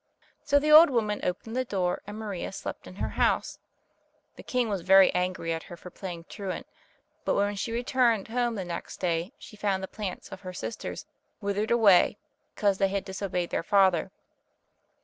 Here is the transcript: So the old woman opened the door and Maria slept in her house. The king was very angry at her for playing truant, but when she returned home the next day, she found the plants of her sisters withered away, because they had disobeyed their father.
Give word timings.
So 0.43 0.57
the 0.57 0.71
old 0.71 0.89
woman 0.89 1.19
opened 1.21 1.55
the 1.55 1.63
door 1.63 2.01
and 2.07 2.17
Maria 2.17 2.51
slept 2.51 2.87
in 2.87 2.95
her 2.95 3.09
house. 3.09 3.59
The 4.35 4.41
king 4.41 4.67
was 4.67 4.81
very 4.81 5.13
angry 5.13 5.53
at 5.53 5.61
her 5.69 5.77
for 5.77 5.91
playing 5.91 6.23
truant, 6.27 6.65
but 7.23 7.35
when 7.35 7.55
she 7.55 7.71
returned 7.71 8.29
home 8.29 8.55
the 8.55 8.65
next 8.65 8.97
day, 8.99 9.31
she 9.37 9.55
found 9.55 9.83
the 9.83 9.87
plants 9.87 10.31
of 10.31 10.41
her 10.41 10.53
sisters 10.53 11.05
withered 11.39 11.69
away, 11.69 12.17
because 12.55 12.79
they 12.79 12.87
had 12.87 13.05
disobeyed 13.05 13.51
their 13.51 13.61
father. 13.61 14.09